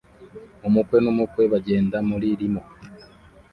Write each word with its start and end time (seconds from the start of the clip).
Umukwe 0.67 0.97
n'umukwe 1.03 1.43
bagenda 1.53 1.97
muri 2.09 2.27
limo 2.39 2.61